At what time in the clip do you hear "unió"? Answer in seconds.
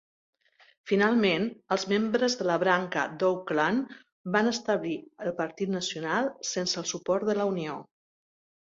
7.55-7.81